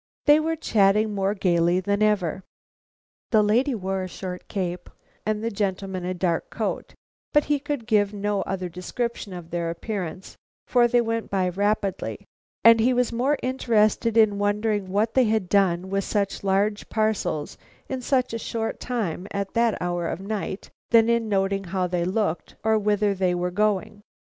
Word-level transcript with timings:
They 0.25 0.39
were 0.39 0.55
chatting 0.55 1.13
more 1.13 1.35
gaily 1.35 1.79
than 1.79 2.01
ever. 2.01 2.41
The 3.29 3.43
lady 3.43 3.75
wore 3.75 4.01
a 4.01 4.07
short 4.07 4.47
cape, 4.47 4.89
and 5.27 5.43
the 5.43 5.51
gentleman 5.51 6.05
a 6.05 6.15
dark 6.15 6.49
coat, 6.49 6.95
but 7.33 7.43
he 7.43 7.59
could 7.59 7.85
give 7.85 8.11
no 8.11 8.41
other 8.41 8.67
description 8.67 9.31
of 9.31 9.51
their 9.51 9.69
appearance, 9.69 10.35
for 10.65 10.87
they 10.87 11.01
went 11.01 11.29
by 11.29 11.49
rapidly, 11.49 12.25
and 12.63 12.79
he 12.79 12.95
was 12.95 13.13
more 13.13 13.37
interested 13.43 14.17
in 14.17 14.39
wondering 14.39 14.89
what 14.89 15.13
they 15.13 15.25
had 15.25 15.47
done 15.47 15.91
with 15.91 16.03
such 16.03 16.43
large 16.43 16.89
parcels 16.89 17.55
in 17.87 18.01
such 18.01 18.33
a 18.33 18.39
short 18.39 18.79
time 18.79 19.27
at 19.29 19.53
that 19.53 19.79
hour 19.79 20.07
of 20.07 20.19
night, 20.19 20.71
than 20.89 21.09
in 21.09 21.29
noting 21.29 21.65
how 21.65 21.85
they 21.85 22.05
looked 22.05 22.55
or 22.63 22.79
whither 22.79 23.13
they 23.13 23.35
were 23.35 23.51
going. 23.51 24.01